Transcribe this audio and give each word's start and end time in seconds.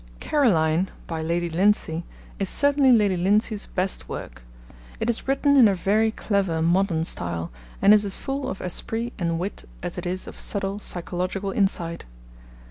Caroline, 0.19 0.89
by 1.05 1.21
Lady 1.21 1.47
Lindsay, 1.47 2.03
is 2.39 2.49
certainly 2.49 2.91
Lady 2.91 3.15
Lindsay's 3.15 3.67
best 3.67 4.09
work. 4.09 4.41
It 4.99 5.11
is 5.11 5.27
written 5.27 5.55
in 5.55 5.67
a 5.67 5.75
very 5.75 6.09
clever 6.09 6.59
modern 6.59 7.03
style, 7.03 7.51
and 7.83 7.93
is 7.93 8.03
as 8.03 8.17
full 8.17 8.49
of 8.49 8.61
esprit 8.61 9.13
and 9.19 9.37
wit 9.37 9.69
as 9.83 9.99
it 9.99 10.07
is 10.07 10.25
of 10.25 10.39
subtle 10.39 10.79
psychological 10.79 11.51
insight. 11.51 12.05